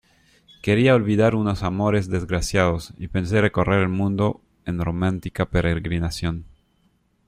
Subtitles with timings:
[0.63, 6.45] quería olvidar unos amores desgraciados, y pensé recorrer el mundo en romántica peregrinación.